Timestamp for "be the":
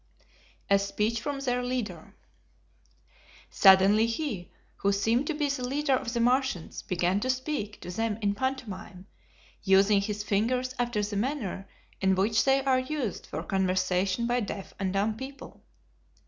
5.35-5.63